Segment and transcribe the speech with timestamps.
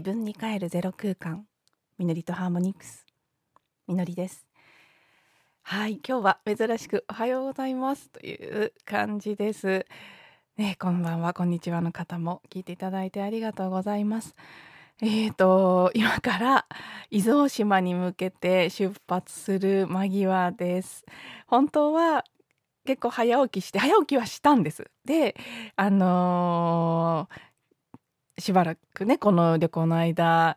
[0.00, 1.44] 自分に帰るゼロ空間。
[1.98, 3.04] みのりとハーモニクス。
[3.86, 4.46] みのりです。
[5.60, 8.08] はい今日は珍しくおはようございます。
[8.08, 9.84] という感じです。
[10.56, 11.34] ねこんばんは。
[11.34, 14.34] こんにちはの方も聞いていただいてありがとうございます。
[15.02, 16.66] えーと今から
[17.10, 21.04] 伊豆大島に向けて出発する間際です。
[21.46, 22.24] 本当は
[22.86, 24.90] 結構早起きして早起きはしたんです。
[25.04, 25.36] で
[25.76, 27.49] あのー
[28.40, 30.56] しばらくねこの旅行の間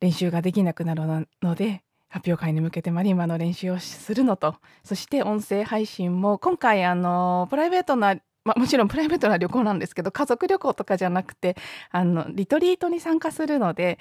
[0.00, 4.56] 練習ができなくなるので発表会に向けてマリンバの練習をするのと。
[4.82, 11.54] そして音声配信も今回あのプライベートなまあ、もちろんプライベートな旅行なんですけど家族旅行とかじゃなくて
[11.90, 13.98] あのリトリートに参加するので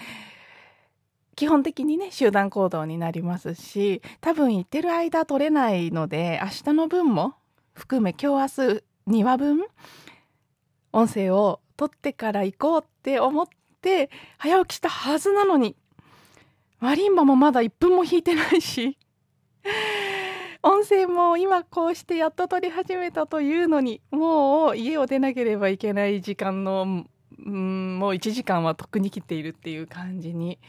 [1.35, 7.34] 基本的にね集団行動になりますし多分行ってる間取れないので明日の分も
[7.74, 8.84] 含め今日明日
[9.21, 9.65] 2話分
[10.93, 13.48] 音声を取ってから行こうって思っ
[13.82, 15.76] て早起きしたはずなのに
[16.80, 18.98] マリンバもまだ1分も弾いてないし
[20.64, 27.05] 音声も今こうしてやっと撮り始めたというのにもう家を出なければいけない時間の
[27.40, 30.60] うんもう1時間はとっくに切っているっていう感じに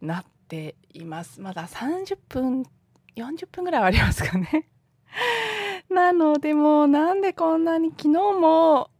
[0.00, 1.40] なっています。
[1.40, 2.64] まだ30分
[3.16, 4.68] 40分ぐらいはありますかね。
[5.90, 8.90] なのでもうなんでこんなに昨日も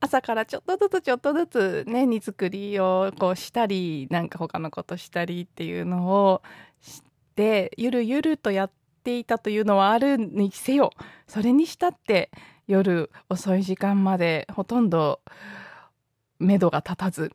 [0.00, 6.42] 朝からちょっとずつちょっとずつね荷造りをこうしたりなんか他のことしたりっていうのを
[6.80, 7.02] し
[7.34, 8.70] てゆるゆるとやっ
[9.02, 10.90] ていたというのはあるにせよ
[11.26, 12.30] それにしたって
[12.66, 15.20] 夜遅い時間までほとんど
[16.38, 17.32] 目処が立たず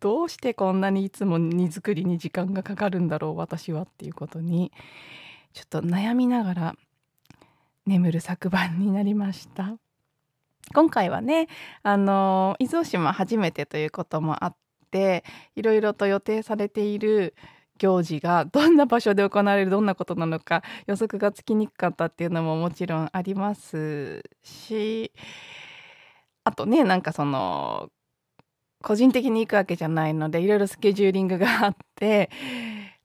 [0.00, 4.72] どうしてこんなにいつも荷造りに時間がかかるんだろう私はっていうことに
[5.52, 6.76] ちょっと悩みながら
[7.86, 9.76] 眠る昨晩になりました。
[10.72, 11.48] 今回はね
[11.82, 14.56] あの伊豆大島初めてということもあっ
[14.90, 15.24] て
[15.56, 17.34] いろいろと予定されている
[17.78, 25.12] 行事がどんな場所で行われるどんなことなのか予測がつきにくかったっていうのももちろんありますし
[26.44, 27.88] あとねなんかその
[28.82, 32.30] 個人的に行くわけじゃないのでいろいろスケジューリングがあって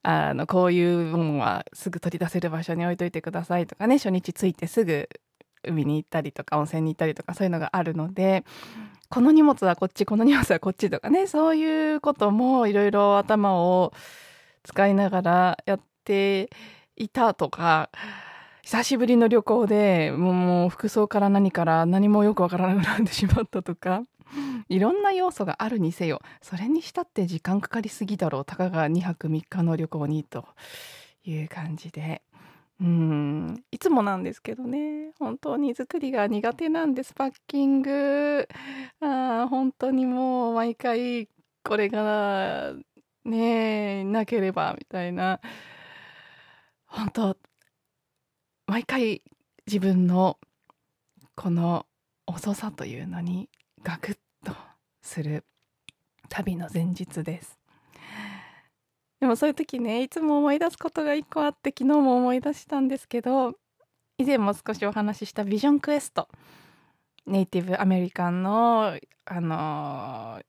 [0.02, 5.08] あのこういうものはすぐ取り出せる場所に置いといてくださいとかね初日着いてすぐ
[5.66, 8.44] 海に行ったりとか温泉に行ったりとかそういうのがあるので
[9.08, 13.92] この荷物はこっちこの荷物はこっちとかねそういうこともいろいろ頭を
[14.64, 16.50] 使いながらやって
[16.96, 17.90] いたとか
[18.62, 24.02] 久しぶりの旅行でもう服装から何から何もよくわからなくなってしまったとか
[24.68, 30.46] いろんな要素があるにせよそれにしたって時間かかりすぎだろうたかが2泊3日の旅行にと
[31.24, 32.22] いう感じで。
[32.80, 33.64] うん。
[33.70, 35.12] いつもなんですけどね。
[35.18, 38.46] 本当に作りが苦手なんですパッキング。
[39.00, 41.28] あ本当にもう毎回
[41.64, 42.74] これが
[43.24, 45.40] ねなければみたいな。
[46.86, 47.36] 本当
[48.66, 49.22] 毎回
[49.66, 50.38] 自分の
[51.34, 51.86] この
[52.26, 53.48] 遅さというのに
[53.82, 54.54] ガクッと
[55.02, 55.44] する
[56.28, 57.58] 旅の前日です。
[59.26, 63.54] でもそういう時ねいつも思い出すことが一個あって昨日も思い出したんですけど
[64.18, 66.28] 以前も少しお話ししたビジョンクエスト
[67.26, 70.40] ネイティブアメリカンのあの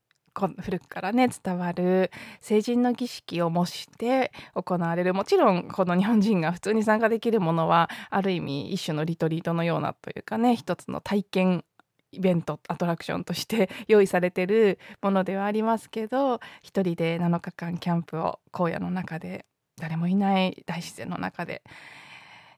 [0.60, 11.64] 古くからね伝わる成人の儀式を模して行われるもちろんこの日本人が普通に参加できるものはある意味一種のリトリートのようなというかね一つの体験
[12.10, 19.46] イベントアトラクションとして 用意されてるものではありますけど一人で7日間キャンプを荒野の中で
[19.80, 21.62] 誰もいない大自然の中で、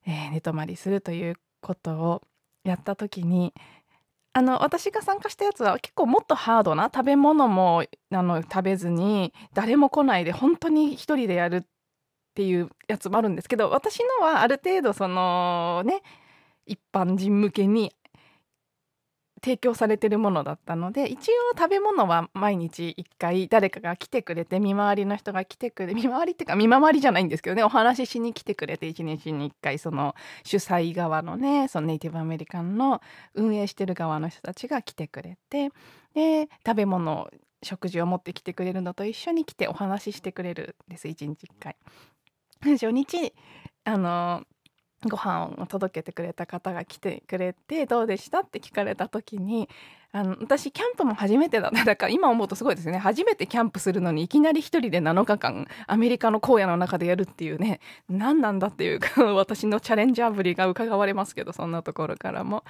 [0.07, 2.23] えー、寝泊まりするということを
[2.65, 3.53] やった時に
[4.33, 11.63] あの私が参加したやつは結構もっとハードな食べ物もあの食べずに誰も来ないで本当に一人でやるっ
[12.35, 16.03] ていうやつもあるんですけど私のはある程度そのね
[16.65, 17.93] 一般人向けに
[19.43, 30.15] 提供されてるものだったので一応食べ物は毎日1回誰かが来てくれて見回りの人が来てくれ 見回りっていうか見回りじゃないんですけどねお話ししに来てくれて1日に1回その
[30.45, 33.01] 主催側のねそのネイティブアメリカンの
[33.35, 35.71] 運営してる側の人たちが来てくれて
[36.15, 37.31] で食べ物
[37.63, 41.77] 食事を持ってきてくれるのと一緒に来てお話ししてくれるんです1日1回。
[42.63, 43.33] 初日
[43.85, 44.45] あの
[45.09, 48.41] ご飯を届けてくれた方が来てくれてどうでした？
[48.41, 49.69] って聞かれた時に
[50.13, 51.85] あの私キャンプも初めてだった。
[51.85, 52.99] だから今思うとすごいですね。
[52.99, 57.81] 初めてキャンプするのにいきなり一人で7日間アメリカの荒野の中でやるっていうね
[58.11, 62.65] 何なんだっていうか私のチャレンジャーぶりが伺われますけどそんなところからも。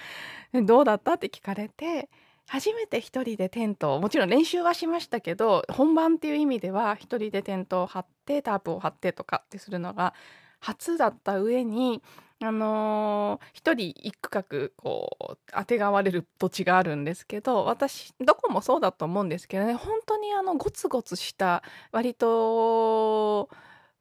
[0.53, 1.15] どうだった？
[1.15, 2.09] って聞かれて
[2.49, 10.15] 初めて一人でテントをもちろん練習はしましたけど本番っていう意味では一人でテントを張ってタープを張ってとかってするのが
[10.61, 12.03] 初だった上に
[12.43, 21.62] あのー、一人一区画こうあてがわれる土地があるんですけど私どこもそうだと思うんですけどね本当にあのゴツゴツした
[21.93, 23.51] 割と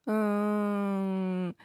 [0.05, 1.55] うーん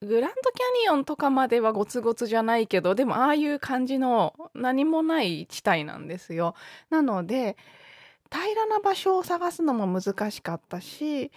[0.00, 6.54] グランドキャニオンとかまではゴツゴツじゃないけどでもああいう感じの何もない地帯なんですよ。
[6.88, 7.56] なので
[8.30, 11.32] 平らな場所を探すのも難しかったし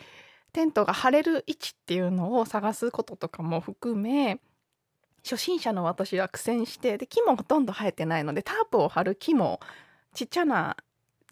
[0.54, 4.40] テントが張れる位置っていうのを探すこととかも含め
[5.24, 9.60] 初心者の私は苦戦してで木もほとんど生えてないのでタープを張る木も
[10.14, 10.76] ちっちゃな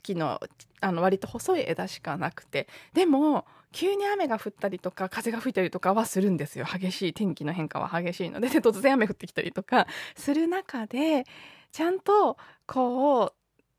[0.01, 0.39] 木の
[0.81, 6.65] あの割と細い枝しかなくてでも急に雨が降ったりとか風が吹いたりとかはするんですよ。
[6.65, 11.25] 激しい天気の変化は激しいのでで突然雨降ってきたりとかする中で
[11.71, 13.33] ちゃんとこう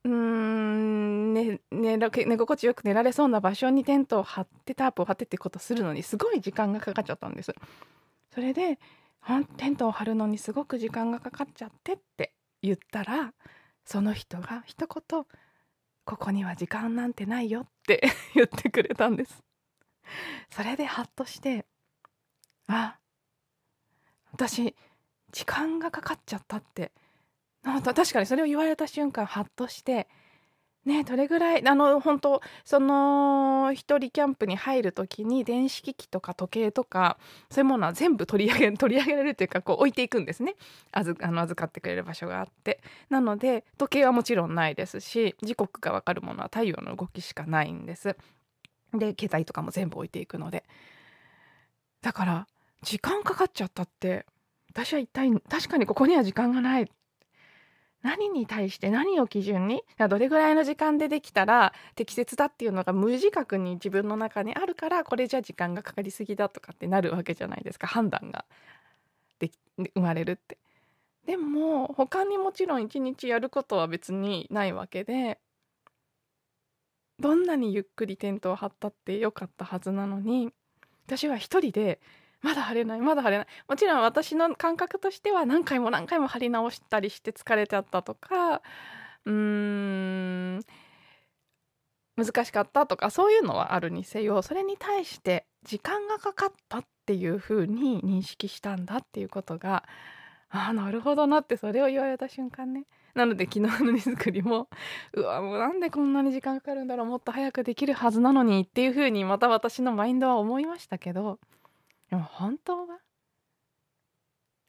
[0.05, 7.55] うーん、ね、寝寝心地よく寝られそうな場所にテントを張ってタープを張ってってことするのにすごい時間がかかっちゃったんです。
[8.35, 8.79] それで
[9.57, 12.33] テントを張るのにすごく時間がかかっちゃってって
[12.63, 13.35] 言ったら
[13.85, 15.25] その人が一言
[16.05, 18.03] 「ここには時間なんてないよ」って
[18.35, 19.43] 言ってくれたんです。
[20.51, 21.67] それでハッとして
[22.67, 22.99] あ
[24.33, 24.75] 私
[25.33, 26.93] 時間がかかっちゃったって
[27.65, 30.09] あ確かにそれを言われた瞬間ハッとして
[30.85, 37.19] ねどれぐらいあの本当その一人キャンプに入る時に電子機器とか時計とか
[37.51, 40.55] そういうものは全部取り上げ 取り上げられるというかこう置いていくんですね。
[40.93, 42.81] あずあの預かってくれる場所があって。
[43.11, 48.17] なので時計はもちろんないですし時刻が分かるものは太陽の動きしかないんです。
[48.93, 50.65] で携帯とかも全部置いていくので。
[52.01, 52.47] だから
[52.83, 54.25] 時間かかっちゃったって
[54.71, 56.91] 私は一体確かにここには時間がない。
[58.03, 68.47] 何に対して何を基準にどれぐらいの時間でできたら適切だっていうのが無自覚に自分の中にあるからこれじゃ時間がかかりすぎだとかってなるわけじゃないですか判断が
[69.39, 69.51] で
[69.95, 70.59] 生まれるって。
[71.27, 75.39] でも他にもちろん一日やることは別にないわけで
[77.21, 80.51] どんなにゆっくりテントを張ったってよかったはずなのに
[81.07, 82.01] 私は一人で
[82.43, 83.47] まだ貼れないまだ貼れない。
[83.69, 88.63] もちろん私の感覚としては何回も何回も貼り直したりして疲れちゃったとか
[89.27, 90.61] うーん
[92.17, 99.85] 難しかったとかそういうのはあるにせよそれに対して時間がかかったっていうふうに認識したんだっていうことが
[100.51, 102.85] ああなるほどなってそれを言われた瞬間ね。
[103.15, 104.69] なので昨日の荷造りも
[105.15, 111.41] うわもうなんでこんなに時間かかるんだろうもっと早くできるはずなのにっていうふうにまた私のマインドは思いましたけど
[112.11, 112.99] でも本当は？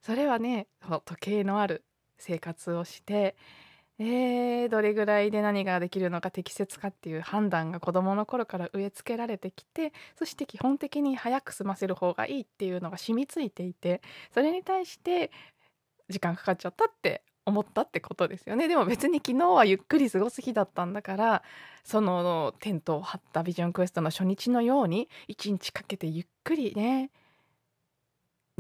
[0.02, 0.68] それはね
[1.06, 1.84] 時計のある
[2.18, 3.36] 生活をして
[4.00, 14.02] えー、どれぐらいで何ができるのか適切かっていう判断が子どもの頃から植え付けられてきてそして基本的に早く済ませる方がいいっていうのが染みついていて
[14.34, 15.30] それに対して
[16.10, 18.68] 時間かかっちゃったって思ったってことですよね。
[18.68, 21.44] でも別に昨日はゆっくり過ごす日だったんだから
[21.84, 27.12] そのテントを張ったビジョンクエストの初日のように一日かけてゆっくりね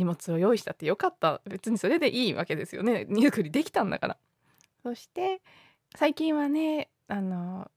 [0.01, 1.41] 荷物を用意したってよかった。
[1.45, 3.05] 別にそれでいいわけですよね。
[3.07, 4.17] 荷造りできたんだから。
[4.81, 5.41] そして
[5.95, 7.69] 最近はねあの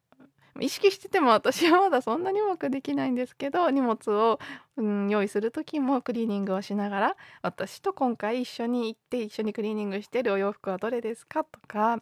[0.61, 4.39] 意識してても私はまだそんなにうまくできないんですけど荷物を、
[4.77, 12.01] うん、用意する時もクリーニングをしながら私と今回一緒に行って一緒にクリーニングしてるお洋服はどれですかとか、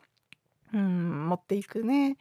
[0.73, 2.17] うん、持っていくね。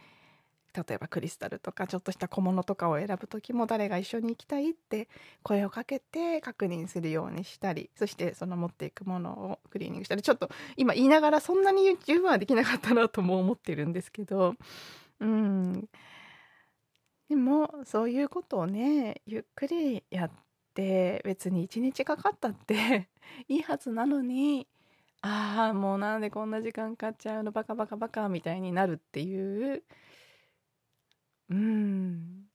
[0.73, 5.09] 例えばクリスタルとかちょっとした小物とかを選ぶ時も誰が一緒に行きたいって
[5.43, 14.55] 声をかけて確認するようにしたりそしてその持っていくものをクリーニングしたりちょっと今言いながらそんなに十分はできなかったなとも思ってるんですけど。
[15.19, 15.87] うん。
[17.29, 20.31] でもそういうことをねゆっくりやっ
[20.73, 23.07] て別に1日かかったって
[23.47, 24.67] いいはずなのに
[25.21, 29.83] ああもうなんでこんな時間かっちゃうのバカバカバカみたいになるっていう
[31.51, 32.47] うん。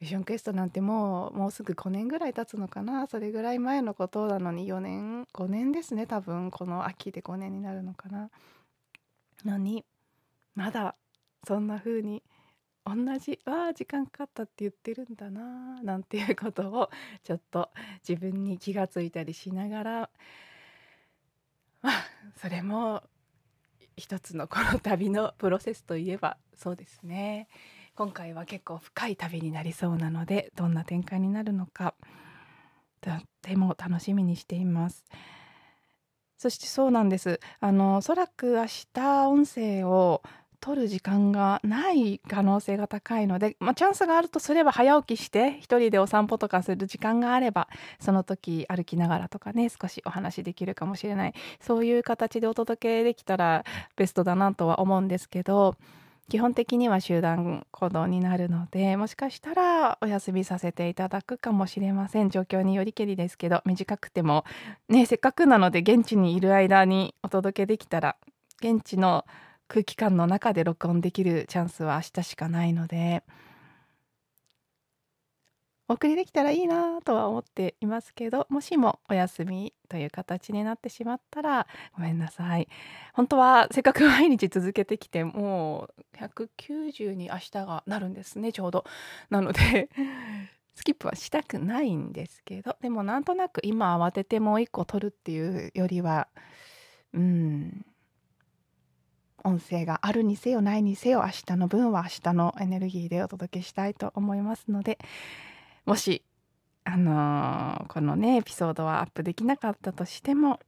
[0.00, 8.28] ビジョンクエストなんてもうもうすぐ5年ぐらい経つのかなそれぐらい前のことなのに4年5年ですね多分この秋で5年になるのかな
[9.44, 9.84] のに
[10.54, 10.96] まだ
[11.46, 12.22] そんな風に
[12.86, 16.90] 同じ「ああ時間かかった」って言ってるんだななんていうことを
[17.24, 17.70] ちょっと
[18.08, 20.10] 自分に気がついたりしながら
[21.82, 22.04] まあ
[22.36, 23.02] それも
[23.96, 27.48] 一つのこの旅のプロセスといえばそうですね。
[27.94, 31.94] 今回は結構深い旅になりそうなのでどんな展開になるのか
[33.02, 33.10] と
[33.42, 35.04] ても楽しみにしています。
[36.38, 37.38] そしてそうなんです。
[37.60, 40.22] あのおそらく明日音声を
[40.60, 47.68] 取る時間がない可能性が高いので、まあ、チャンスがあるとすれば早起きして一人でお散歩とかする時間があれば
[48.00, 51.34] その時歩きながらとかね少しお話できるかもしれない。
[51.60, 53.64] そういう形でお届けできたら
[53.96, 55.76] ベストだなとは思うんですけど
[56.28, 62.30] 基本的には集団行動になるのでもしかしたらお休みさせていただくかもしれません。
[62.30, 64.44] 状況によりけりですけど短くても
[64.88, 68.16] ねせっかくなので現地にいる間にお届けできたら
[68.62, 69.26] 現地の
[69.68, 73.22] 空気感の中で録音できるチャンスは明日しかないので
[75.92, 82.66] お送りできたらいいなとは思っていますけどもしもお休みという形になってしまったらごめんなさい。
[83.12, 88.86] 本当はせっかく毎日続けてきてもう190に明日がなるんですねちょうど。
[89.28, 89.90] なので
[90.74, 96.28] スキップはしたくないんですけどでもなんとなく今慌ててもう一個取るっていうよりは
[97.12, 97.84] うん
[99.44, 104.96] 音声があるにせよないにせよ明日の分は明日のエネルギーでお届けしたいと思いますので
[105.84, 106.22] もし
[106.84, 110.60] あのー、このねエピソードはアップできなかったとしても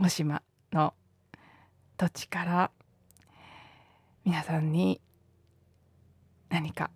[0.00, 0.42] 大島
[0.72, 0.94] の
[1.96, 2.70] 土地から
[4.24, 5.00] 皆さんに
[6.48, 6.90] 何か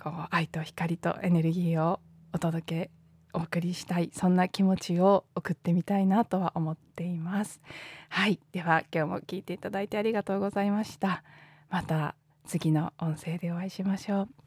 [0.00, 2.00] こう愛と光とエネルギーを
[2.32, 2.90] お届け
[3.32, 7.60] お送りしたいそんな気持ちを送ってみたいなとは思っています。
[8.08, 8.38] はい。
[8.52, 11.22] では今日も聞いていただいてありがとうございました。
[11.68, 12.14] また
[12.46, 14.43] 次の音声でお会いしましょう。